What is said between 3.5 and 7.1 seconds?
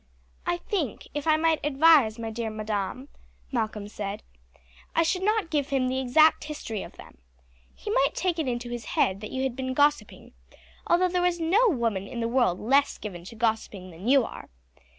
Malcolm said, "I should not give him the exact history of